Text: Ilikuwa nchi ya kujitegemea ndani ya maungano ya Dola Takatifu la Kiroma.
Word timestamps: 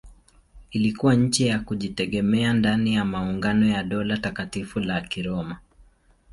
Ilikuwa 0.71 1.15
nchi 1.15 1.47
ya 1.47 1.59
kujitegemea 1.59 2.53
ndani 2.53 2.93
ya 2.93 3.05
maungano 3.05 3.67
ya 3.67 3.83
Dola 3.83 4.17
Takatifu 4.17 4.79
la 4.79 5.01
Kiroma. 5.01 5.59